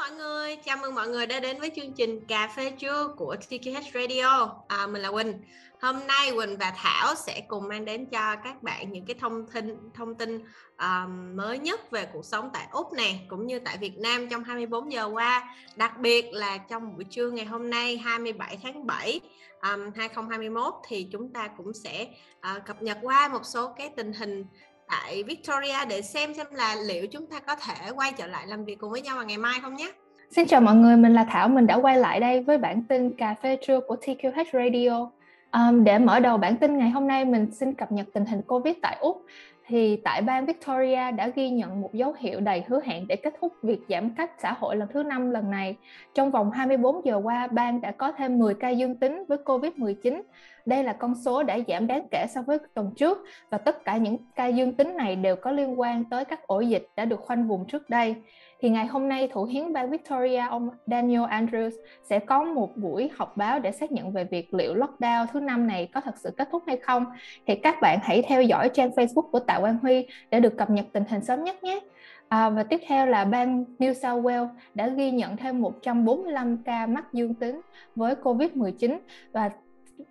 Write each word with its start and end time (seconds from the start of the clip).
mọi 0.00 0.10
người, 0.10 0.56
chào 0.56 0.76
mừng 0.76 0.94
mọi 0.94 1.08
người 1.08 1.26
đã 1.26 1.40
đến 1.40 1.60
với 1.60 1.70
chương 1.76 1.92
trình 1.92 2.20
Cà 2.26 2.48
phê 2.56 2.70
trưa 2.70 3.08
của 3.16 3.36
TKH 3.36 3.94
Radio. 3.94 4.54
À, 4.68 4.86
mình 4.86 5.02
là 5.02 5.10
Quỳnh. 5.10 5.38
Hôm 5.80 5.96
nay 6.06 6.32
Quỳnh 6.36 6.56
và 6.56 6.72
Thảo 6.76 7.14
sẽ 7.14 7.40
cùng 7.48 7.68
mang 7.68 7.84
đến 7.84 8.06
cho 8.06 8.36
các 8.44 8.62
bạn 8.62 8.92
những 8.92 9.06
cái 9.06 9.16
thông 9.20 9.46
tin 9.46 9.76
thông 9.94 10.14
tin 10.14 10.44
um, 10.78 11.36
mới 11.36 11.58
nhất 11.58 11.90
về 11.90 12.06
cuộc 12.12 12.24
sống 12.24 12.50
tại 12.52 12.66
Úc 12.72 12.92
này 12.92 13.26
cũng 13.28 13.46
như 13.46 13.58
tại 13.58 13.76
Việt 13.78 13.98
Nam 13.98 14.28
trong 14.28 14.44
24 14.44 14.92
giờ 14.92 15.04
qua. 15.12 15.54
Đặc 15.76 15.98
biệt 15.98 16.32
là 16.32 16.58
trong 16.58 16.94
buổi 16.94 17.04
trưa 17.04 17.30
ngày 17.30 17.44
hôm 17.44 17.70
nay 17.70 17.96
27 17.96 18.58
tháng 18.62 18.86
7 18.86 19.20
um, 19.62 19.90
2021 19.96 20.74
thì 20.88 21.08
chúng 21.12 21.32
ta 21.32 21.48
cũng 21.56 21.72
sẽ 21.72 22.08
uh, 22.38 22.66
cập 22.66 22.82
nhật 22.82 22.98
qua 23.02 23.28
một 23.28 23.44
số 23.44 23.74
cái 23.78 23.90
tình 23.96 24.12
hình 24.12 24.44
tại 24.90 25.22
Victoria 25.22 25.84
để 25.88 26.02
xem 26.02 26.34
xem 26.34 26.46
là 26.52 26.76
liệu 26.86 27.06
chúng 27.06 27.26
ta 27.26 27.40
có 27.40 27.56
thể 27.56 27.90
quay 27.96 28.12
trở 28.16 28.26
lại 28.26 28.46
làm 28.46 28.64
việc 28.64 28.78
cùng 28.80 28.90
với 28.90 29.02
nhau 29.02 29.16
vào 29.16 29.24
ngày 29.24 29.38
mai 29.38 29.58
không 29.62 29.76
nhé. 29.76 29.92
Xin 30.30 30.46
chào 30.46 30.60
mọi 30.60 30.74
người, 30.74 30.96
mình 30.96 31.14
là 31.14 31.24
Thảo, 31.24 31.48
mình 31.48 31.66
đã 31.66 31.74
quay 31.74 31.96
lại 31.96 32.20
đây 32.20 32.40
với 32.40 32.58
bản 32.58 32.82
tin 32.82 33.16
cà 33.16 33.34
phê 33.42 33.58
trưa 33.66 33.80
của 33.80 33.96
TQH 33.96 34.44
Radio. 34.52 35.10
Um, 35.52 35.84
để 35.84 35.98
mở 35.98 36.20
đầu 36.20 36.36
bản 36.36 36.56
tin 36.56 36.78
ngày 36.78 36.90
hôm 36.90 37.06
nay, 37.06 37.24
mình 37.24 37.50
xin 37.52 37.74
cập 37.74 37.92
nhật 37.92 38.06
tình 38.12 38.24
hình 38.24 38.42
Covid 38.42 38.74
tại 38.82 38.96
Úc. 39.00 39.24
Thì 39.70 39.96
tại 40.04 40.22
bang 40.22 40.46
Victoria 40.46 41.10
đã 41.10 41.28
ghi 41.34 41.50
nhận 41.50 41.80
một 41.80 41.94
dấu 41.94 42.14
hiệu 42.18 42.40
đầy 42.40 42.64
hứa 42.68 42.80
hẹn 42.84 43.06
để 43.08 43.16
kết 43.16 43.34
thúc 43.40 43.52
việc 43.62 43.80
giãn 43.88 44.10
cách 44.16 44.30
xã 44.38 44.52
hội 44.52 44.76
lần 44.76 44.88
thứ 44.92 45.02
năm 45.02 45.30
lần 45.30 45.50
này. 45.50 45.76
Trong 46.14 46.30
vòng 46.30 46.50
24 46.50 47.04
giờ 47.04 47.20
qua, 47.24 47.46
bang 47.46 47.80
đã 47.80 47.90
có 47.90 48.12
thêm 48.12 48.38
10 48.38 48.54
ca 48.54 48.68
dương 48.68 48.94
tính 48.94 49.24
với 49.28 49.38
Covid-19 49.44 50.22
đây 50.66 50.84
là 50.84 50.92
con 50.92 51.14
số 51.14 51.42
đã 51.42 51.58
giảm 51.68 51.86
đáng 51.86 52.06
kể 52.10 52.26
so 52.34 52.42
với 52.42 52.58
tuần 52.74 52.92
trước 52.96 53.18
và 53.50 53.58
tất 53.58 53.84
cả 53.84 53.96
những 53.96 54.16
ca 54.34 54.46
dương 54.46 54.72
tính 54.72 54.96
này 54.96 55.16
đều 55.16 55.36
có 55.36 55.50
liên 55.50 55.80
quan 55.80 56.04
tới 56.04 56.24
các 56.24 56.46
ổ 56.46 56.60
dịch 56.60 56.88
đã 56.96 57.04
được 57.04 57.20
khoanh 57.20 57.48
vùng 57.48 57.66
trước 57.66 57.90
đây. 57.90 58.14
Thì 58.60 58.70
ngày 58.70 58.86
hôm 58.86 59.08
nay, 59.08 59.28
Thủ 59.32 59.44
hiến 59.44 59.72
bang 59.72 59.90
Victoria, 59.90 60.42
ông 60.50 60.70
Daniel 60.86 61.22
Andrews 61.22 61.70
sẽ 62.02 62.18
có 62.18 62.44
một 62.44 62.76
buổi 62.76 63.10
họp 63.16 63.36
báo 63.36 63.58
để 63.58 63.72
xác 63.72 63.92
nhận 63.92 64.12
về 64.12 64.24
việc 64.24 64.54
liệu 64.54 64.74
lockdown 64.74 65.26
thứ 65.32 65.40
năm 65.40 65.66
này 65.66 65.88
có 65.94 66.00
thật 66.00 66.14
sự 66.18 66.30
kết 66.36 66.48
thúc 66.52 66.62
hay 66.66 66.76
không. 66.76 67.04
Thì 67.46 67.54
các 67.54 67.80
bạn 67.80 67.98
hãy 68.02 68.22
theo 68.22 68.42
dõi 68.42 68.68
trang 68.68 68.90
Facebook 68.90 69.30
của 69.30 69.40
Tạ 69.40 69.58
Quang 69.60 69.78
Huy 69.82 70.06
để 70.30 70.40
được 70.40 70.56
cập 70.56 70.70
nhật 70.70 70.86
tình 70.92 71.04
hình 71.08 71.24
sớm 71.24 71.44
nhất 71.44 71.64
nhé. 71.64 71.80
À, 72.28 72.50
và 72.50 72.62
tiếp 72.62 72.80
theo 72.86 73.06
là 73.06 73.24
bang 73.24 73.64
New 73.78 73.92
South 73.92 74.24
Wales 74.24 74.48
đã 74.74 74.88
ghi 74.88 75.10
nhận 75.10 75.36
thêm 75.36 75.62
145 75.62 76.56
ca 76.64 76.86
mắc 76.86 77.12
dương 77.12 77.34
tính 77.34 77.60
với 77.96 78.14
COVID-19 78.14 78.98
và 79.32 79.50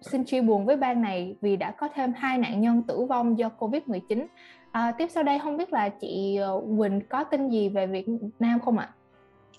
xin 0.01 0.23
chia 0.23 0.41
buồn 0.41 0.65
với 0.65 0.75
bang 0.75 1.01
này 1.01 1.35
vì 1.41 1.55
đã 1.55 1.71
có 1.71 1.89
thêm 1.95 2.13
hai 2.15 2.37
nạn 2.37 2.61
nhân 2.61 2.83
tử 2.87 3.05
vong 3.09 3.37
do 3.37 3.49
Covid-19. 3.59 4.25
À, 4.71 4.91
tiếp 4.97 5.07
sau 5.11 5.23
đây 5.23 5.39
không 5.43 5.57
biết 5.57 5.73
là 5.73 5.89
chị 5.89 6.35
ờ, 6.35 6.61
Quỳnh 6.77 7.01
có 7.09 7.23
tin 7.23 7.49
gì 7.49 7.69
về 7.69 7.87
Việt 7.87 8.05
Nam 8.39 8.59
không 8.59 8.77
ạ? 8.77 8.89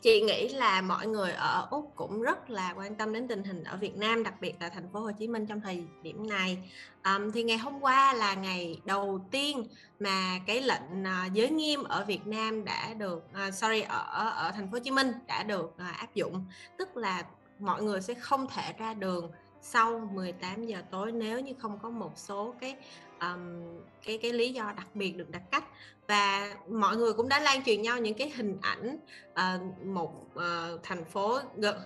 Chị 0.03 0.20
nghĩ 0.20 0.48
là 0.48 0.80
mọi 0.80 1.06
người 1.06 1.33
ở 1.33 1.66
Úc 1.70 1.92
cũng 1.97 2.22
rất 2.22 2.50
là 2.50 2.75
quan 2.77 2.94
tâm 2.94 3.12
đến 3.12 3.28
tình 3.28 3.44
hình 3.44 3.64
ở 3.64 3.77
Việt 3.77 3.97
Nam, 3.97 4.22
đặc 4.22 4.34
biệt 4.41 4.55
là 4.61 4.69
thành 4.69 4.88
phố 4.92 5.00
Hồ 5.00 5.11
Chí 5.19 5.28
Minh 5.28 5.47
trong 5.47 5.61
thời 5.61 5.84
điểm 6.03 6.28
này. 6.28 6.58
Um, 7.05 7.31
thì 7.31 7.42
ngày 7.42 7.58
hôm 7.58 7.81
qua 7.81 8.14
là 8.14 8.34
ngày 8.34 8.81
đầu 8.84 9.20
tiên 9.31 9.64
mà 10.00 10.38
cái 10.47 10.62
lệnh 10.62 11.03
uh, 11.03 11.33
giới 11.33 11.50
nghiêm 11.50 11.84
ở 11.84 12.05
Việt 12.05 12.27
Nam 12.27 12.64
đã 12.64 12.94
được, 12.94 13.25
uh, 13.48 13.55
sorry 13.55 13.81
ở 13.81 14.31
ở 14.36 14.53
thành 14.55 14.66
phố 14.66 14.72
Hồ 14.72 14.78
Chí 14.78 14.91
Minh 14.91 15.12
đã 15.27 15.42
được 15.42 15.64
uh, 15.64 15.97
áp 15.98 16.14
dụng, 16.14 16.44
tức 16.78 16.97
là 16.97 17.22
mọi 17.58 17.83
người 17.83 18.00
sẽ 18.00 18.14
không 18.14 18.47
thể 18.55 18.72
ra 18.78 18.94
đường 18.94 19.31
sau 19.62 20.11
18 20.12 20.66
giờ 20.66 20.83
tối 20.91 21.12
nếu 21.12 21.41
như 21.41 21.53
không 21.58 21.78
có 21.83 21.91
một 21.91 22.12
số 22.16 22.55
cái 22.61 22.77
um, 23.20 23.62
cái 24.06 24.19
cái 24.22 24.33
lý 24.33 24.53
do 24.53 24.72
đặc 24.77 24.86
biệt 24.94 25.16
được 25.16 25.30
đặt 25.30 25.42
cách. 25.50 25.64
Và 26.08 26.55
mọi 26.69 26.97
người 26.97 27.12
cũng 27.12 27.28
đã 27.28 27.41
lan 27.41 27.64
truyền 27.64 27.83
nhau 27.83 27.98
những 27.98 28.14
cái 28.14 28.31
hình 28.36 28.58
ảnh 28.62 28.98
uh, 29.33 29.86
một 29.86 30.12
uh, 30.34 30.83
thành 30.83 31.05
phố 31.05 31.38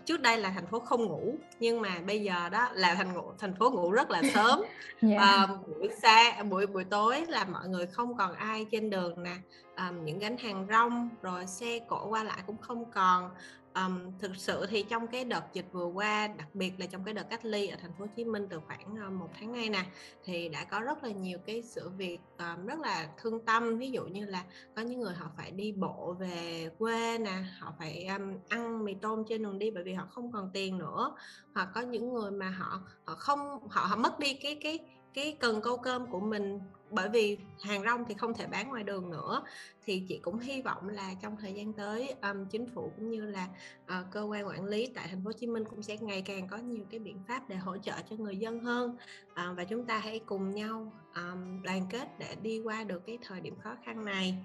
trước 0.05 0.21
đây 0.21 0.39
là 0.39 0.51
thành 0.51 0.67
phố 0.67 0.81
không 0.81 1.05
ngủ 1.05 1.35
nhưng 1.61 1.81
mà 1.81 1.99
bây 2.07 2.23
giờ 2.23 2.49
đó 2.49 2.69
là 2.73 2.95
thành 2.95 3.13
ngủ 3.13 3.33
thành 3.39 3.55
phố 3.55 3.71
ngủ 3.71 3.91
rất 3.91 4.11
là 4.11 4.23
sớm. 4.35 4.61
Yeah. 5.11 5.51
uh, 5.51 5.69
buổi 5.69 5.89
xa 6.03 6.43
buổi 6.43 6.67
buổi 6.67 6.85
tối 6.85 7.25
là 7.29 7.45
mọi 7.45 7.69
người 7.69 7.87
không 7.87 8.17
còn 8.17 8.33
ai 8.35 8.67
trên 8.73 8.91
đường 8.91 9.23
nè 9.23 9.37
um, 9.77 10.05
những 10.05 10.19
gánh 10.19 10.39
hàng 10.39 10.67
rong 10.71 11.09
rồi 11.23 11.47
xe 11.47 11.79
cộ 11.89 12.07
qua 12.09 12.25
lại 12.25 12.43
cũng 12.47 12.57
không 12.57 12.91
còn 12.91 13.31
um, 13.75 14.19
thực 14.19 14.37
sự 14.37 14.67
thì 14.67 14.83
trong 14.83 15.07
cái 15.07 15.25
đợt 15.25 15.45
dịch 15.53 15.67
vừa 15.73 15.87
qua 15.87 16.29
đặc 16.29 16.55
biệt 16.55 16.73
là 16.79 16.87
trong 16.87 17.05
cái 17.05 17.15
đợt 17.15 17.23
cách 17.31 17.45
ly 17.45 17.69
ở 17.69 17.77
thành 17.83 17.93
phố 17.99 18.05
Hồ 18.05 18.11
Chí 18.17 18.25
Minh 18.25 18.47
từ 18.51 18.61
khoảng 18.67 18.95
ờ, 19.03 19.11
một 19.11 19.29
tháng 19.41 19.53
nay 19.53 19.69
nè 19.69 19.85
thì 20.25 20.49
đã 20.49 20.65
có 20.65 20.81
rất 20.81 21.05
là 21.05 21.11
nhiều 21.11 21.39
cái 21.47 21.63
sự 21.63 21.89
việc 21.89 22.19
um, 22.39 22.67
rất 22.67 22.81
là 22.81 23.09
thương 23.23 23.45
tâm. 23.45 23.79
Ví 23.79 23.91
dụ 23.91 24.05
như 24.05 24.25
là 24.27 24.45
có 24.77 24.83
những 24.83 25.01
người 25.01 25.15
họ 25.15 25.31
phải 25.37 25.51
đi 25.51 25.73
bộ 25.73 26.17
về 26.21 26.71
quê 26.79 27.19
nè 27.19 27.45
họ 27.59 27.75
phải 27.79 28.07
um, 28.07 28.35
ăn 28.49 28.85
mì 28.85 28.95
tôm 28.95 29.25
trên 29.29 29.43
đường 29.43 29.59
đi 29.59 29.71
bởi 29.71 29.85
vì 29.85 29.93
họ 29.93 30.07
không 30.11 30.33
còn 30.33 30.51
tiền 30.53 30.79
nữa. 30.79 31.15
Hoặc 31.55 31.69
có 31.75 31.81
những 31.81 32.15
người 32.15 32.31
mà 32.31 32.51
họ 32.51 32.81
họ 33.05 33.15
không 33.15 33.69
họ 33.69 33.85
họ 33.85 33.97
mất 33.97 34.19
đi 34.19 34.35
cái 34.35 34.59
cái 34.63 34.94
cái 35.15 35.37
cần 35.41 35.61
câu 35.63 35.77
cơm 35.77 36.07
của 36.07 36.21
mình 36.21 36.61
bởi 36.91 37.09
vì 37.09 37.39
hàng 37.63 37.83
rong 37.85 38.05
thì 38.09 38.15
không 38.15 38.35
thể 38.35 38.47
bán 38.47 38.69
ngoài 38.69 38.83
đường 38.83 39.11
nữa. 39.11 39.43
Thì 39.85 40.03
chị 40.09 40.19
cũng 40.23 40.39
hy 40.39 40.63
vọng 40.63 40.89
là 40.89 41.11
trong 41.23 41.37
thời 41.37 41.53
gian 41.53 41.73
tới 41.73 42.15
um, 42.23 42.47
chính 42.51 42.67
phủ 42.67 42.93
cũng 42.97 43.11
như 43.11 43.21
là 43.27 43.49
uh, 43.85 44.11
cơ 44.11 44.23
quan 44.23 44.47
quản 44.47 44.65
lý 44.65 44.91
tại 44.95 45.07
thành 45.09 45.25
phố 45.25 45.29
Hồ 45.29 45.33
Chí 45.33 45.47
Minh 45.47 45.65
cũng 45.65 45.83
sẽ 45.83 45.97
ngày 45.97 46.23
càng 46.23 46.49
có 46.49 46.57
nhiều 46.57 46.85
cái 46.91 47.01
biện 47.01 47.19
pháp 47.29 47.49
để 47.49 47.57
hỗ 47.57 47.77
trợ 47.77 47.95
cho 48.11 48.17
người 48.17 48.37
dân 48.37 48.61
hơn. 48.61 48.97
Uh, 49.31 49.57
và 49.57 49.65
chúng 49.65 49.85
ta 49.87 49.99
hãy 49.99 50.21
cùng 50.27 50.55
nhau 50.55 50.93
um, 51.15 51.63
đoàn 51.63 51.87
kết 51.91 52.19
để 52.19 52.37
đi 52.43 52.61
qua 52.61 52.85
được 52.85 53.07
cái 53.07 53.19
thời 53.23 53.41
điểm 53.41 53.55
khó 53.63 53.77
khăn 53.85 54.05
này. 54.05 54.39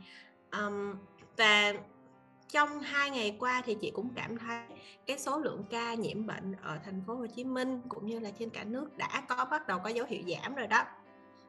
Um, 0.52 0.94
và 1.38 1.74
trong 2.50 2.80
hai 2.80 3.10
ngày 3.10 3.36
qua 3.40 3.62
thì 3.66 3.76
chị 3.82 3.92
cũng 3.92 4.10
cảm 4.16 4.38
thấy 4.38 4.60
cái 5.06 5.20
số 5.20 5.40
lượng 5.40 5.64
ca 5.70 5.94
nhiễm 5.94 6.26
bệnh 6.26 6.56
ở 6.62 6.80
thành 6.86 7.04
phố 7.08 7.16
Hồ 7.16 7.28
Chí 7.36 7.44
Minh 7.44 7.82
cũng 7.90 8.06
như 8.06 8.20
là 8.20 8.32
trên 8.40 8.50
cả 8.50 8.64
nước 8.64 8.98
đã 8.98 9.24
có 9.28 9.46
bắt 9.52 9.68
đầu 9.68 9.80
có 9.84 9.90
dấu 9.90 10.06
hiệu 10.10 10.22
giảm 10.28 10.56
rồi 10.56 10.68
đó 10.68 10.84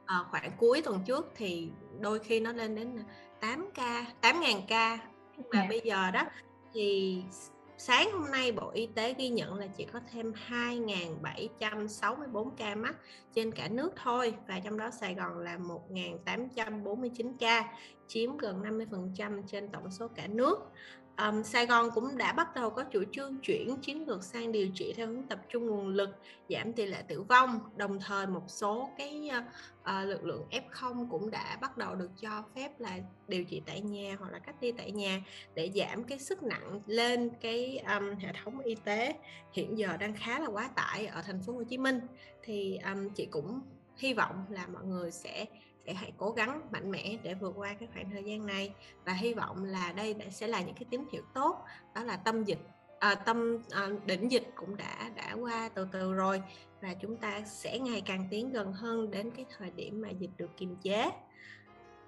à, 0.07 0.25
khoảng 0.31 0.53
cuối 0.57 0.83
tuần 0.83 1.01
trước 1.07 1.33
thì 1.37 1.71
đôi 2.01 2.19
khi 2.19 2.41
nó 2.41 2.53
lên 2.53 2.75
đến 2.75 2.99
8 3.41 3.71
ca 3.75 4.07
8.000 4.23 4.61
ca 4.69 4.99
mà 5.53 5.59
yeah. 5.59 5.69
bây 5.69 5.81
giờ 5.85 6.11
đó 6.11 6.25
thì 6.73 7.23
sáng 7.83 8.13
hôm 8.13 8.31
nay, 8.31 8.53
Bộ 8.53 8.71
Y 8.71 8.87
tế 8.87 9.15
ghi 9.19 9.29
nhận 9.29 9.55
là 9.55 9.67
chỉ 9.67 9.85
có 9.85 10.01
thêm 10.13 10.33
2.764 10.49 12.51
ca 12.57 12.75
mắc 12.75 12.97
trên 13.35 13.53
cả 13.53 13.69
nước 13.69 13.93
thôi, 13.97 14.35
và 14.49 14.61
trong 14.65 14.79
đó 14.79 14.91
Sài 14.91 15.15
Gòn 15.15 15.39
là 15.39 15.59
1.849 15.59 17.35
ca, 17.39 17.75
chiếm 18.07 18.37
gần 18.37 18.63
50% 18.63 19.43
trên 19.47 19.73
tổng 19.73 19.91
số 19.91 20.09
cả 20.09 20.27
nước 20.27 20.59
um, 21.17 21.43
Sài 21.43 21.67
Gòn 21.67 21.91
cũng 21.95 22.19
đã 22.19 22.33
bắt 22.33 22.55
đầu 22.55 22.71
có 22.71 22.85
chủ 22.85 23.05
trương 23.13 23.39
chuyển 23.39 23.77
chiến 23.77 24.09
lược 24.09 24.25
sang 24.25 24.53
điều 24.53 24.69
trị 24.75 24.93
theo 24.97 25.07
hướng 25.07 25.23
tập 25.23 25.41
trung 25.49 25.67
nguồn 25.67 25.89
lực 25.89 26.11
giảm 26.49 26.73
tỷ 26.73 26.87
lệ 26.87 27.03
tử 27.09 27.23
vong. 27.23 27.61
Đồng 27.77 27.99
thời 28.01 28.27
một 28.27 28.45
số 28.47 28.91
cái 28.99 29.31
uh, 29.83 30.09
lực 30.09 30.25
lượng 30.25 30.45
F0 30.51 31.09
cũng 31.11 31.31
đã 31.31 31.59
bắt 31.61 31.77
đầu 31.77 31.95
được 31.95 32.11
cho 32.21 32.45
phép 32.55 32.81
là 32.81 32.99
điều 33.29 33.45
trị 33.45 33.63
tại 33.67 33.81
nhà 33.81 34.17
hoặc 34.19 34.33
là 34.33 34.39
cách 34.39 34.57
ly 34.61 34.73
tại 34.73 34.93
nhà 34.93 35.23
để 35.55 35.71
giảm 35.75 36.05
cái 36.05 36.19
sức 36.19 36.43
nặng 36.43 36.81
lên 36.87 37.31
cái 37.41 37.79
um, 37.79 38.15
hệ 38.19 38.33
thống 38.45 38.59
y 38.59 38.75
tế. 38.75 39.15
Hiện 39.53 39.79
giờ 39.79 39.97
đang 39.97 40.15
khá 40.15 40.39
là 40.39 40.47
quá 40.47 40.71
tải 40.77 41.07
ở 41.07 41.23
thành 41.23 41.41
phố 41.47 41.53
Hồ 41.53 41.63
Chí 41.65 41.79
Minh. 41.79 42.01
Thì 42.43 42.79
um, 42.93 43.09
chị 43.09 43.27
cũng 43.27 43.61
hy 43.97 44.15
vọng 44.15 44.45
là 44.51 44.67
mọi 44.67 44.85
người 44.85 45.11
sẽ 45.11 45.47
sẽ 45.91 45.95
hãy 45.95 46.13
cố 46.19 46.31
gắng 46.31 46.61
mạnh 46.73 46.91
mẽ 46.91 47.17
để 47.23 47.35
vượt 47.35 47.53
qua 47.57 47.75
cái 47.75 47.89
khoảng 47.93 48.11
thời 48.11 48.25
gian 48.25 48.47
này. 48.47 48.75
Và 49.05 49.13
hy 49.13 49.35
vọng 49.35 49.65
là 49.65 49.93
đây 49.97 50.17
sẽ 50.31 50.47
là 50.47 50.61
những 50.61 50.75
cái 50.75 50.85
tín 50.91 51.05
hiệu 51.13 51.23
tốt 51.35 51.65
đó 51.95 52.03
là 52.03 52.17
tâm 52.17 52.45
dịch 52.45 52.59
à, 52.99 53.15
tâm 53.15 53.59
à, 53.71 53.89
đỉnh 54.07 54.31
dịch 54.31 54.51
cũng 54.55 54.77
đã 54.77 55.11
đã 55.17 55.33
qua 55.41 55.69
từ 55.75 55.89
từ 55.93 56.13
rồi. 56.13 56.43
Và 56.83 56.95
chúng 56.95 57.17
ta 57.17 57.41
sẽ 57.47 57.79
ngày 57.79 58.01
càng 58.01 58.27
tiến 58.31 58.53
gần 58.53 58.73
hơn 58.73 59.11
đến 59.11 59.31
cái 59.31 59.45
thời 59.59 59.71
điểm 59.71 60.01
mà 60.01 60.09
dịch 60.11 60.31
được 60.37 60.51
kiềm 60.57 60.77
chế. 60.83 61.11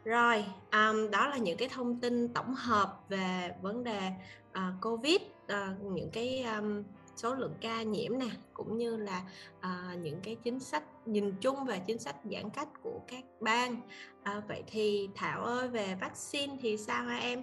Rồi 0.05 0.45
um, 0.73 1.11
đó 1.11 1.29
là 1.29 1.37
những 1.37 1.57
cái 1.59 1.69
thông 1.69 2.01
tin 2.01 2.29
tổng 2.29 2.55
hợp 2.55 3.01
về 3.09 3.51
vấn 3.63 3.85
đề 3.85 4.11
uh, 4.51 4.83
covid 4.83 5.17
uh, 5.17 5.81
những 5.81 6.11
cái 6.13 6.43
um, 6.43 6.83
số 7.17 7.35
lượng 7.35 7.55
ca 7.61 7.83
nhiễm 7.83 8.19
nè 8.19 8.27
cũng 8.55 8.79
như 8.79 8.97
là 8.97 9.23
uh, 9.59 9.99
những 10.03 10.21
cái 10.23 10.37
chính 10.43 10.61
sách 10.61 10.83
nhìn 11.07 11.35
chung 11.41 11.65
về 11.65 11.79
chính 11.87 11.99
sách 11.99 12.17
giãn 12.25 12.51
cách 12.51 12.69
của 12.83 13.01
các 13.09 13.25
bang. 13.41 13.77
À, 14.23 14.43
vậy 14.49 14.63
thì 14.67 15.09
Thảo 15.15 15.45
ơi 15.45 15.69
về 15.69 15.95
vaccine 16.01 16.57
thì 16.63 16.77
sao 16.77 17.05
hả 17.05 17.17
em? 17.17 17.43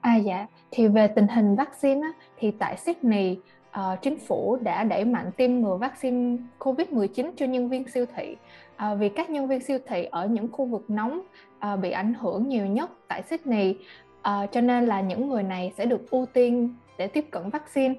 À 0.00 0.16
dạ. 0.16 0.46
Thì 0.70 0.88
về 0.88 1.06
tình 1.06 1.28
hình 1.28 1.56
vaccine 1.56 2.00
á, 2.00 2.12
thì 2.38 2.50
tại 2.50 2.76
Sydney 2.76 3.38
uh, 3.70 4.02
chính 4.02 4.18
phủ 4.18 4.58
đã 4.62 4.84
đẩy 4.84 5.04
mạnh 5.04 5.30
tiêm 5.36 5.60
ngừa 5.60 5.76
vaccine 5.76 6.36
COVID-19 6.58 7.32
cho 7.36 7.46
nhân 7.46 7.68
viên 7.68 7.88
siêu 7.88 8.06
thị. 8.16 8.36
Uh, 8.74 8.98
vì 8.98 9.08
các 9.08 9.30
nhân 9.30 9.48
viên 9.48 9.60
siêu 9.60 9.78
thị 9.86 10.04
ở 10.04 10.26
những 10.26 10.52
khu 10.52 10.64
vực 10.64 10.90
nóng 10.90 11.20
uh, 11.72 11.80
bị 11.80 11.90
ảnh 11.90 12.14
hưởng 12.14 12.48
nhiều 12.48 12.66
nhất 12.66 12.90
tại 13.08 13.22
Sydney. 13.22 13.78
Uh, 14.18 14.52
cho 14.52 14.60
nên 14.60 14.86
là 14.86 15.00
những 15.00 15.28
người 15.28 15.42
này 15.42 15.72
sẽ 15.76 15.86
được 15.86 16.10
ưu 16.10 16.26
tiên 16.26 16.74
để 16.98 17.06
tiếp 17.06 17.26
cận 17.30 17.50
vaccine 17.50 17.94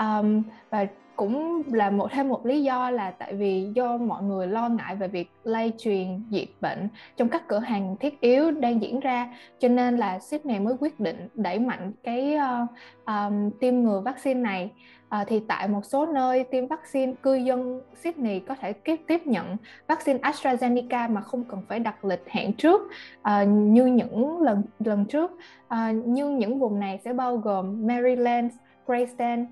um, 0.00 0.42
và 0.70 0.86
cũng 1.20 1.62
là 1.72 1.90
một 1.90 2.08
thêm 2.12 2.28
một 2.28 2.46
lý 2.46 2.62
do 2.62 2.90
là 2.90 3.10
tại 3.10 3.34
vì 3.34 3.68
do 3.74 3.96
mọi 3.96 4.22
người 4.22 4.46
lo 4.46 4.68
ngại 4.68 4.96
về 4.96 5.08
việc 5.08 5.30
lây 5.44 5.72
truyền 5.78 6.22
diệt 6.30 6.48
bệnh 6.60 6.88
trong 7.16 7.28
các 7.28 7.48
cửa 7.48 7.58
hàng 7.58 7.96
thiết 7.96 8.20
yếu 8.20 8.50
đang 8.50 8.82
diễn 8.82 9.00
ra 9.00 9.28
cho 9.58 9.68
nên 9.68 9.96
là 9.96 10.18
ship 10.18 10.46
này 10.46 10.60
mới 10.60 10.74
quyết 10.80 11.00
định 11.00 11.28
đẩy 11.34 11.58
mạnh 11.58 11.92
cái 12.02 12.36
uh, 12.36 12.68
um, 13.06 13.50
tiêm 13.60 13.74
ngừa 13.74 14.00
vaccine 14.00 14.40
này. 14.40 14.70
À, 15.08 15.24
thì 15.28 15.40
tại 15.48 15.68
một 15.68 15.84
số 15.84 16.06
nơi 16.06 16.44
tiêm 16.44 16.66
vaccine 16.66 17.12
cư 17.22 17.34
dân 17.34 17.80
Sydney 17.94 18.40
có 18.40 18.54
thể 18.54 18.72
tiếp 18.72 19.00
tiếp 19.06 19.26
nhận 19.26 19.56
vaccine 19.88 20.18
AstraZeneca 20.18 21.12
mà 21.12 21.20
không 21.20 21.44
cần 21.44 21.62
phải 21.68 21.78
đặt 21.78 22.04
lịch 22.04 22.28
hẹn 22.28 22.52
trước 22.52 22.82
à, 23.22 23.44
như 23.44 23.86
những 23.86 24.42
lần 24.42 24.62
lần 24.78 25.04
trước. 25.04 25.30
À, 25.68 25.92
nhưng 26.04 26.38
những 26.38 26.58
vùng 26.58 26.80
này 26.80 27.00
sẽ 27.04 27.12
bao 27.12 27.36
gồm 27.36 27.86
Maryland, 27.86 28.52
Queensland, 28.86 29.48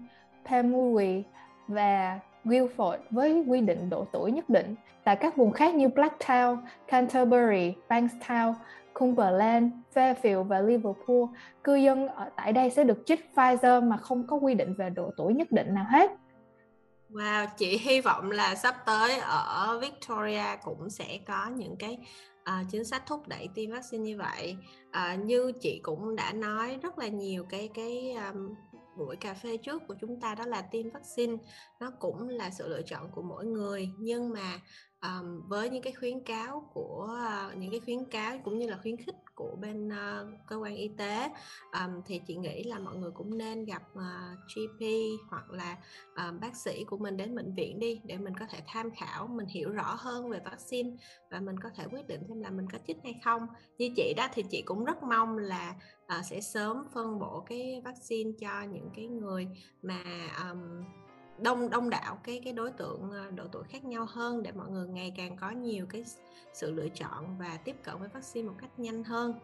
Pemulwuy 0.49 1.23
và 1.69 2.21
Guildford 2.45 2.99
với 3.11 3.45
quy 3.49 3.61
định 3.61 3.91
độ 3.91 4.07
tuổi 4.13 4.33
nhất 4.33 4.49
định. 4.49 4.75
Tại 5.05 5.17
các 5.17 5.37
vùng 5.37 5.53
khác 5.53 5.75
như 5.75 5.89
Blacktown, 5.89 6.57
Canterbury, 6.87 7.75
Bankstown, 7.89 8.55
Cumberland, 8.95 9.73
Fairfield 9.95 10.43
và 10.43 10.61
Liverpool, 10.61 11.25
cư 11.65 11.75
dân 11.75 12.09
ở 12.09 12.31
tại 12.37 12.53
đây 12.53 12.71
sẽ 12.71 12.85
được 12.85 13.03
chích 13.07 13.31
Pfizer 13.35 13.89
mà 13.89 13.97
không 13.97 14.27
có 14.27 14.37
quy 14.37 14.55
định 14.55 14.75
về 14.75 14.91
độ 14.91 15.11
tuổi 15.17 15.35
nhất 15.35 15.53
định 15.53 15.75
nào 15.75 15.87
hết. 15.89 16.11
Wow, 17.11 17.47
chị 17.57 17.79
hy 17.79 18.01
vọng 18.01 18.31
là 18.31 18.55
sắp 18.55 18.75
tới 18.87 19.19
ở 19.19 19.79
Victoria 19.83 20.57
cũng 20.65 20.91
sẽ 20.91 21.19
có 21.27 21.47
những 21.57 21.77
cái 21.77 21.99
à, 22.45 22.65
chính 22.71 22.85
sách 22.85 23.03
thúc 23.07 23.29
đẩy 23.29 23.49
tiêm 23.55 23.71
vaccine 23.71 24.05
như 24.05 24.17
vậy. 24.19 24.57
à, 24.91 25.15
như 25.15 25.53
chị 25.61 25.81
cũng 25.83 26.17
đã 26.17 26.33
nói 26.33 26.79
rất 26.83 26.99
là 26.99 27.09
nhiều 27.09 27.45
cái 27.51 27.69
cái 27.75 28.17
um, 28.33 28.55
buổi 28.99 29.17
cà 29.17 29.35
phê 29.35 29.57
trước 29.57 29.83
của 29.89 29.95
chúng 30.01 30.21
ta 30.21 30.35
đó 30.35 30.45
là 30.47 30.63
tiêm 30.63 30.91
vaccine. 30.91 31.37
Nó 31.81 31.91
cũng 32.01 32.29
là 32.29 32.51
sự 32.51 32.69
lựa 32.69 32.83
chọn 32.83 33.11
của 33.15 33.23
mỗi 33.23 33.47
người. 33.47 33.89
Nhưng 33.99 34.31
mà 34.31 34.61
um, 35.03 35.49
với 35.49 35.71
những 35.71 35.83
cái 35.83 35.93
khuyến 35.93 36.25
cáo 36.25 36.71
của 36.75 37.19
uh, 37.49 37.57
những 37.57 37.71
cái 37.71 37.81
khuyến 37.81 38.05
cáo 38.05 38.39
cũng 38.45 38.59
như 38.59 38.67
là 38.67 38.79
khuyến 38.83 38.97
khích 38.97 39.15
của 39.39 39.57
bên 39.61 39.89
uh, 39.89 40.29
cơ 40.47 40.57
quan 40.57 40.75
y 40.75 40.89
tế. 40.89 41.31
Um, 41.73 42.03
thì 42.07 42.21
chị 42.27 42.37
nghĩ 42.37 42.63
là 42.65 42.79
mọi 42.79 42.97
người 42.97 43.11
cũng 43.11 43.39
nên 43.39 43.65
gặp 43.65 43.83
ờ, 43.95 44.03
uh, 44.33 44.39
GP 44.55 44.87
hoặc 45.31 45.51
là 45.51 45.77
uh, 46.13 46.41
bác 46.41 46.57
sĩ 46.57 46.85
của 46.85 46.99
mình 46.99 47.17
đến 47.17 47.37
bệnh 47.37 47.55
viện 47.55 47.79
đi 47.79 48.01
để 48.05 48.19
mình 48.19 48.35
có 48.41 48.47
thể 48.51 48.59
tham 48.67 48.91
khảo 48.91 49.27
mình 49.27 49.47
hiểu 49.47 49.71
rõ 49.71 49.95
hơn 49.99 50.31
về 50.31 50.41
vaccine 50.45 50.91
và 51.31 51.41
mình 51.41 51.57
có 51.63 51.71
thể 51.77 51.85
quyết 51.91 52.09
định 52.09 52.21
xem 52.29 52.41
là 52.41 52.51
mình 52.51 52.67
có 52.73 52.79
chích 52.87 52.97
hay 53.05 53.21
không. 53.25 53.47
Như 53.79 53.89
chị 53.97 54.15
đó 54.17 54.29
thì 54.33 54.43
chị 54.51 54.63
cũng 54.63 54.85
rất 54.85 55.03
mong 55.03 55.39
là 55.39 55.75
uh, 56.19 56.25
sẽ 56.25 56.41
sớm 56.41 56.77
phân 56.95 57.19
bổ 57.19 57.45
cái 57.47 57.83
vaccine 57.85 58.31
cho 58.41 58.63
những 58.63 58.91
cái 58.97 59.07
người 59.07 59.49
mà 59.83 60.03
um, 60.51 60.85
đông 61.43 61.71
đông 61.71 61.91
đảo 61.91 62.19
cái 62.25 62.41
cái 62.45 62.53
đối 62.53 62.71
tượng 62.71 63.11
ờ, 63.11 63.31
độ 63.31 63.45
tuổi 63.53 63.65
khác 63.69 63.85
nhau 63.85 64.07
hơn 64.11 64.43
để 64.43 64.53
mọi 64.53 64.69
người 64.69 64.89
ngày 64.89 65.13
càng 65.17 65.37
có 65.37 65.51
nhiều 65.51 65.87
cái 65.91 66.05
sự 66.53 66.73
lựa 66.73 66.89
chọn 66.89 67.39
và 67.39 67.59
tiếp 67.65 67.77
cận 67.85 67.99
với 67.99 68.09
vaccine 68.09 68.49
một 68.49 68.55
cách 68.61 68.71
nhanh 68.79 69.05
hơn. 69.05 69.35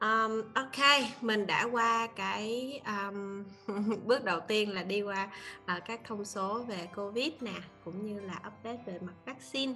Um, 0.00 0.42
ok 0.54 1.02
mình 1.20 1.46
đã 1.46 1.68
qua 1.72 2.06
cái 2.16 2.80
um, 2.86 3.44
bước 4.06 4.24
đầu 4.24 4.40
tiên 4.40 4.70
là 4.70 4.82
đi 4.82 5.02
qua 5.02 5.30
uh, 5.76 5.84
các 5.84 6.00
thông 6.04 6.24
số 6.24 6.62
về 6.62 6.88
covid 6.96 7.32
nè 7.40 7.54
cũng 7.84 8.06
như 8.06 8.20
là 8.20 8.34
update 8.46 8.82
về 8.86 8.98
mặt 8.98 9.14
vaccine. 9.24 9.74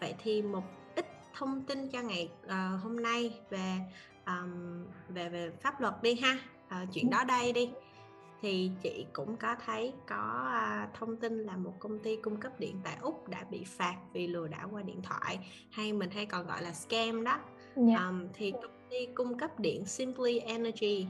Vậy 0.00 0.14
thì 0.18 0.42
một 0.42 0.62
ít 0.96 1.06
thông 1.34 1.62
tin 1.62 1.88
cho 1.88 2.00
ngày 2.00 2.30
uh, 2.46 2.82
hôm 2.82 3.02
nay 3.02 3.40
về 3.50 3.78
um, 4.26 4.84
về 5.08 5.28
về 5.28 5.52
pháp 5.62 5.80
luật 5.80 6.02
đi 6.02 6.14
ha. 6.14 6.38
Uh, 6.66 6.88
chuyện 6.92 7.10
đó 7.10 7.24
đây 7.24 7.52
đi 7.52 7.70
thì 8.40 8.70
chị 8.82 9.06
cũng 9.12 9.36
có 9.36 9.56
thấy 9.66 9.92
có 10.08 10.48
à, 10.52 10.88
thông 10.98 11.16
tin 11.16 11.38
là 11.38 11.56
một 11.56 11.72
công 11.78 11.98
ty 11.98 12.16
cung 12.16 12.36
cấp 12.36 12.52
điện 12.60 12.80
tại 12.84 12.96
úc 13.00 13.28
đã 13.28 13.44
bị 13.50 13.64
phạt 13.64 13.96
vì 14.12 14.26
lừa 14.26 14.48
đảo 14.48 14.68
qua 14.72 14.82
điện 14.82 15.02
thoại 15.02 15.38
hay 15.70 15.92
mình 15.92 16.10
hay 16.10 16.26
còn 16.26 16.46
gọi 16.46 16.62
là 16.62 16.72
scam 16.72 17.24
đó 17.24 17.30
yeah. 17.76 17.88
Dạ. 17.88 18.06
um, 18.08 18.28
thì 18.34 18.50
công 18.50 18.88
ty 18.90 19.06
cung 19.14 19.38
cấp 19.38 19.60
điện 19.60 19.86
Simply 19.86 20.38
Energy 20.38 21.06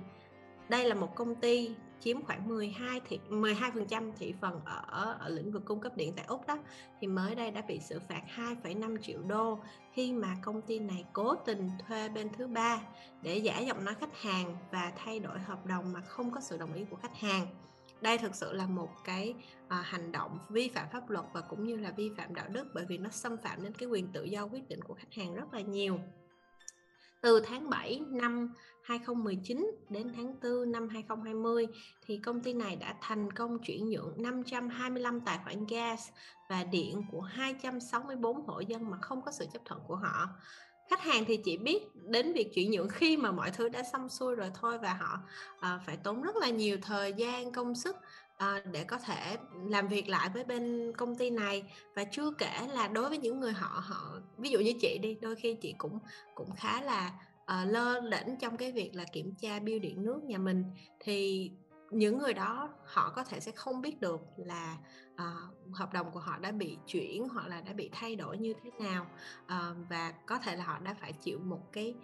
đây 0.69 0.85
là 0.89 0.95
một 0.95 1.15
công 1.15 1.35
ty 1.35 1.71
chiếm 2.05 2.25
khoảng 2.25 2.49
12 2.49 3.01
thị 3.09 3.21
12% 3.31 4.13
thị 4.19 4.35
phần 4.41 4.61
ở 4.87 5.17
ở 5.21 5.29
lĩnh 5.29 5.53
vực 5.53 5.65
cung 5.65 5.81
cấp 5.81 5.97
điện 5.97 6.13
tại 6.17 6.25
Úc 6.29 6.47
đó 6.47 6.59
thì 7.01 7.07
mới 7.07 7.35
đây 7.35 7.51
đã 7.51 7.63
bị 7.69 7.81
xử 7.81 8.01
phạt 8.09 8.23
2,5 8.37 8.97
triệu 9.03 9.23
đô 9.23 9.59
khi 9.93 10.13
mà 10.13 10.37
công 10.43 10.63
ty 10.63 10.79
này 10.79 11.05
cố 11.13 11.35
tình 11.35 11.71
thuê 11.89 12.09
bên 12.09 12.29
thứ 12.39 12.47
ba 12.47 12.81
để 13.23 13.37
giả 13.37 13.59
giọng 13.59 13.85
nói 13.85 13.95
khách 13.95 14.21
hàng 14.21 14.57
và 14.73 14.93
thay 14.97 15.21
đổi 15.21 15.39
hợp 15.39 15.67
đồng 15.67 15.93
mà 15.93 16.01
không 16.01 16.31
có 16.31 16.41
sự 16.41 16.59
đồng 16.59 16.75
ý 16.75 16.85
của 16.91 16.97
khách 16.97 17.17
hàng. 17.17 17.47
Đây 18.01 18.19
thực 18.19 18.35
sự 18.35 18.53
là 18.53 18.67
một 18.67 18.91
cái 19.05 19.35
à, 19.69 19.83
hành 19.83 20.13
động 20.13 20.39
vi 20.49 20.69
phạm 20.69 20.87
pháp 20.93 21.11
luật 21.11 21.25
và 21.33 21.41
cũng 21.41 21.65
như 21.65 21.77
là 21.77 21.91
vi 21.91 22.11
phạm 22.17 22.35
đạo 22.35 22.49
đức 22.49 22.67
bởi 22.75 22.85
vì 22.89 22.99
nó 22.99 23.11
xâm 23.11 23.37
phạm 23.37 23.63
đến 23.63 23.73
cái 23.75 23.89
quyền 23.89 24.13
tự 24.13 24.25
do 24.25 24.45
quyết 24.45 24.69
định 24.69 24.83
của 24.83 24.95
khách 24.95 25.13
hàng 25.13 25.35
rất 25.35 25.55
là 25.55 25.61
nhiều 25.61 25.99
từ 27.25 27.41
tháng 27.41 27.71
7 27.71 28.01
năm 28.11 28.55
2019 28.83 29.71
đến 29.89 30.13
tháng 30.17 30.41
4 30.43 30.73
năm 30.73 30.89
2020 30.89 31.67
thì 32.07 32.19
công 32.19 32.41
ty 32.41 32.53
này 32.53 32.77
đã 32.77 32.95
thành 33.01 33.33
công 33.33 33.59
chuyển 33.59 33.91
nhượng 33.91 34.23
525 34.23 35.21
tài 35.21 35.39
khoản 35.45 35.67
gas 35.67 36.09
và 36.51 36.65
điện 36.65 37.03
của 37.13 37.21
264 37.21 38.47
hộ 38.47 38.61
dân 38.61 38.91
mà 38.91 38.97
không 39.01 39.23
có 39.23 39.33
sự 39.33 39.47
chấp 39.53 39.63
thuận 39.65 39.81
của 39.87 39.97
họ. 39.97 40.29
Khách 40.91 41.01
hàng 41.01 41.25
thì 41.25 41.37
chỉ 41.45 41.57
biết 41.57 41.83
đến 41.95 42.33
việc 42.33 42.55
chuyển 42.55 42.71
nhượng 42.71 42.89
khi 42.89 43.17
mà 43.17 43.33
mọi 43.33 43.51
thứ 43.51 43.69
đã 43.69 43.83
xong 43.93 44.09
xuôi 44.09 44.35
rồi 44.35 44.51
thôi 44.61 44.79
và 44.79 44.95
họ 44.95 45.19
uh, 45.55 45.81
phải 45.87 45.97
tốn 45.97 46.23
rất 46.23 46.37
là 46.37 46.49
nhiều 46.49 46.79
thời 46.83 47.13
gian 47.13 47.53
công 47.53 47.75
sức 47.75 47.97
à, 48.37 48.63
để 48.73 48.85
có 48.85 48.99
thể 48.99 49.37
làm 49.69 49.89
việc 49.89 50.09
lại 50.09 50.31
với 50.35 50.45
bên 50.45 50.93
công 50.97 51.17
ty 51.17 51.31
này. 51.31 51.73
Và 51.95 52.05
chưa 52.05 52.31
kể 52.31 52.69
là 52.73 52.89
đối 52.89 53.09
với 53.09 53.19
những 53.19 53.41
người 53.41 53.53
họ 53.53 53.83
họ 53.85 54.21
ví 54.39 54.51
dụ 54.51 54.59
như 54.59 54.73
chị 54.81 54.99
đi 55.03 55.19
đôi 55.23 55.37
khi 55.37 55.55
chị 55.55 55.75
cũng 55.79 55.99
cũng 56.35 56.51
khá 56.57 56.83
là 56.83 57.13
uh, 57.43 57.73
lơ 57.73 58.01
lĩnh 58.01 58.37
trong 58.41 58.57
cái 58.57 58.73
việc 58.73 58.91
là 58.95 59.05
kiểm 59.13 59.35
tra 59.35 59.59
biêu 59.59 59.79
điện 59.79 60.03
nước 60.03 60.25
nhà 60.25 60.39
mình. 60.39 60.65
Thì 61.01 61.51
những 61.91 62.19
người 62.19 62.35
đó 62.35 62.69
họ 62.85 63.13
có 63.17 63.25
thể 63.25 63.41
sẽ 63.41 63.53
không 63.53 63.81
biết 63.81 64.01
được 64.01 64.21
là 64.37 64.77
uh, 65.15 65.77
hợp 65.77 65.93
đồng 65.93 66.11
của 66.11 66.21
họ 66.21 66.39
đã 66.39 66.53
bị 66.53 66.79
chuyển 66.87 67.29
hoặc 67.29 67.47
là 67.49 67.61
đã 67.61 67.73
bị 67.73 67.91
thay 67.93 68.17
đổi 68.17 68.39
như 68.39 68.55
thế 68.63 68.71
nào. 68.81 69.07
Uh, 69.45 69.77
và 69.91 70.15
có 70.27 70.39
thể 70.39 70.57
là 70.57 70.65
họ 70.65 70.79
đã 70.79 70.95
phải 71.01 71.13
chịu 71.13 71.39
một 71.39 71.73
cái 71.73 71.95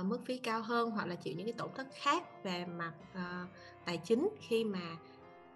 uh, 0.00 0.06
mức 0.06 0.18
phí 0.26 0.38
cao 0.38 0.62
hơn 0.62 0.90
hoặc 0.90 1.06
là 1.06 1.14
chịu 1.14 1.34
những 1.36 1.46
cái 1.46 1.54
tổn 1.58 1.70
thất 1.74 1.86
khác 1.94 2.44
về 2.44 2.66
mặt 2.66 2.92
uh, 3.12 3.48
tài 3.84 3.96
chính 4.04 4.28
khi 4.40 4.64
mà 4.64 4.96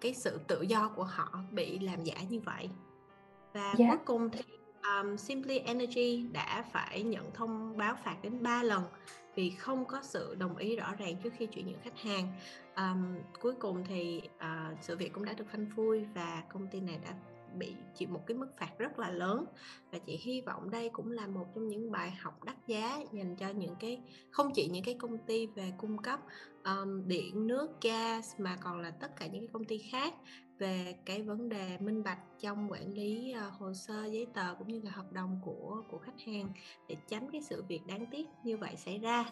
cái 0.03 0.13
sự 0.13 0.39
tự 0.47 0.61
do 0.61 0.91
của 0.95 1.03
họ 1.03 1.39
bị 1.51 1.79
làm 1.79 2.03
giả 2.03 2.15
như 2.29 2.39
vậy 2.39 2.69
và 3.53 3.61
yeah. 3.61 3.77
Dạ. 3.77 3.87
cuối 3.89 3.97
cùng 4.05 4.29
thì 4.29 4.41
um, 4.83 5.17
Simply 5.17 5.59
Energy 5.59 6.25
đã 6.31 6.65
phải 6.71 7.03
nhận 7.03 7.31
thông 7.33 7.77
báo 7.77 7.95
phạt 8.03 8.15
đến 8.21 8.43
3 8.43 8.63
lần 8.63 8.83
vì 9.35 9.49
không 9.49 9.85
có 9.85 9.99
sự 10.03 10.35
đồng 10.35 10.57
ý 10.57 10.75
rõ 10.75 10.95
ràng 10.97 11.15
trước 11.23 11.33
khi 11.37 11.45
chuyển 11.45 11.67
nhượng 11.67 11.81
khách 11.83 11.99
hàng 11.99 12.27
um, 12.75 13.17
cuối 13.41 13.53
cùng 13.59 13.83
thì 13.87 14.21
uh, 14.37 14.77
sự 14.81 14.97
việc 14.97 15.13
cũng 15.13 15.25
đã 15.25 15.33
được 15.33 15.45
phanh 15.51 15.69
phui 15.75 16.05
và 16.13 16.43
công 16.53 16.67
ty 16.67 16.79
này 16.79 16.99
đã 17.03 17.13
bị 17.57 17.75
chịu 17.95 18.09
một 18.09 18.21
cái 18.27 18.37
mức 18.37 18.47
phạt 18.57 18.77
rất 18.77 18.99
là 18.99 19.11
lớn. 19.11 19.45
Và 19.91 19.97
chị 19.99 20.17
hy 20.17 20.41
vọng 20.41 20.69
đây 20.69 20.89
cũng 20.89 21.11
là 21.11 21.27
một 21.27 21.45
trong 21.55 21.67
những 21.67 21.91
bài 21.91 22.11
học 22.11 22.43
đắt 22.43 22.55
giá 22.67 22.99
dành 23.11 23.35
cho 23.35 23.49
những 23.49 23.75
cái 23.79 24.01
không 24.31 24.51
chỉ 24.53 24.67
những 24.67 24.83
cái 24.83 24.95
công 24.99 25.17
ty 25.17 25.47
về 25.47 25.73
cung 25.77 25.97
cấp 25.97 26.19
um, 26.65 27.07
điện 27.07 27.47
nước 27.47 27.81
gas 27.81 28.39
mà 28.39 28.57
còn 28.61 28.81
là 28.81 28.91
tất 28.91 29.11
cả 29.19 29.27
những 29.27 29.41
cái 29.41 29.49
công 29.53 29.65
ty 29.65 29.77
khác 29.77 30.13
về 30.59 30.95
cái 31.05 31.21
vấn 31.21 31.49
đề 31.49 31.77
minh 31.77 32.03
bạch 32.03 32.19
trong 32.39 32.71
quản 32.71 32.93
lý 32.93 33.33
uh, 33.47 33.53
hồ 33.53 33.73
sơ 33.73 34.05
giấy 34.05 34.27
tờ 34.33 34.55
cũng 34.59 34.67
như 34.67 34.81
là 34.83 34.91
hợp 34.91 35.11
đồng 35.11 35.41
của 35.45 35.83
của 35.89 35.97
khách 35.97 36.19
hàng 36.25 36.49
để 36.87 36.95
tránh 37.07 37.29
cái 37.31 37.41
sự 37.41 37.63
việc 37.67 37.81
đáng 37.87 38.05
tiếc 38.11 38.25
như 38.43 38.57
vậy 38.57 38.75
xảy 38.77 38.97
ra. 38.99 39.25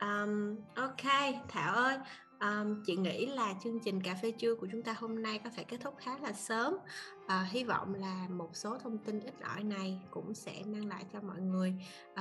Um, 0.00 0.56
ok 0.74 1.34
thảo 1.48 1.74
ơi 1.74 1.98
um, 2.44 2.82
chị 2.86 2.96
nghĩ 2.96 3.26
là 3.26 3.54
chương 3.64 3.80
trình 3.80 4.00
cà 4.00 4.14
phê 4.22 4.30
trưa 4.30 4.54
của 4.54 4.66
chúng 4.72 4.82
ta 4.82 4.94
hôm 4.98 5.22
nay 5.22 5.40
có 5.44 5.50
thể 5.56 5.64
kết 5.64 5.76
thúc 5.80 5.94
khá 5.98 6.18
là 6.22 6.32
sớm 6.32 6.74
uh, 7.24 7.30
hy 7.50 7.64
vọng 7.64 7.94
là 7.94 8.26
một 8.30 8.48
số 8.52 8.78
thông 8.78 8.98
tin 8.98 9.20
ít 9.20 9.34
ỏi 9.42 9.64
này 9.64 10.00
cũng 10.10 10.34
sẽ 10.34 10.52
mang 10.66 10.88
lại 10.88 11.04
cho 11.12 11.18
mọi 11.20 11.40
người 11.40 11.74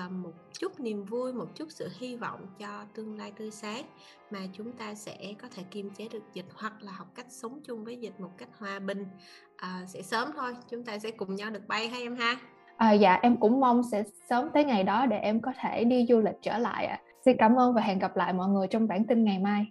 uh, 0.06 0.12
một 0.12 0.34
chút 0.60 0.80
niềm 0.80 1.06
vui 1.06 1.34
một 1.34 1.56
chút 1.56 1.68
sự 1.70 1.90
hy 2.00 2.16
vọng 2.16 2.48
cho 2.60 2.84
tương 2.94 3.18
lai 3.18 3.32
tươi 3.38 3.52
sáng 3.52 3.84
mà 4.32 4.40
chúng 4.54 4.72
ta 4.72 4.96
sẽ 4.96 5.34
có 5.42 5.48
thể 5.56 5.64
kiềm 5.72 5.90
chế 5.90 6.08
được 6.12 6.24
dịch 6.34 6.48
hoặc 6.56 6.74
là 6.82 6.92
học 6.92 7.08
cách 7.16 7.28
sống 7.30 7.60
chung 7.66 7.84
với 7.84 7.98
dịch 7.98 8.20
một 8.20 8.32
cách 8.38 8.50
hòa 8.58 8.80
bình 8.80 9.06
uh, 9.54 9.90
sẽ 9.90 10.02
sớm 10.02 10.30
thôi 10.36 10.56
chúng 10.70 10.86
ta 10.86 11.00
sẽ 11.00 11.12
cùng 11.12 11.36
nhau 11.36 11.50
được 11.50 11.68
bay 11.68 11.88
hay 11.88 12.02
em 12.02 12.16
ha 12.16 12.38
À, 12.78 12.92
dạ 12.92 13.20
em 13.22 13.38
cũng 13.38 13.60
mong 13.60 13.84
sẽ 13.92 14.04
sớm 14.30 14.50
tới 14.54 14.64
ngày 14.64 14.84
đó 14.84 15.06
để 15.06 15.18
em 15.18 15.42
có 15.42 15.54
thể 15.62 15.84
đi 15.84 16.06
du 16.10 16.20
lịch 16.20 16.36
trở 16.42 16.58
lại 16.58 16.86
ạ. 16.86 17.02
À. 17.04 17.04
Xin 17.26 17.38
cảm 17.38 17.56
ơn 17.56 17.74
và 17.74 17.82
hẹn 17.82 18.00
gặp 18.00 18.18
lại 18.18 18.34
mọi 18.34 18.50
người 18.50 18.68
trong 18.68 18.88
bản 18.88 19.06
tin 19.06 19.24
ngày 19.24 19.40
mai. 19.40 19.66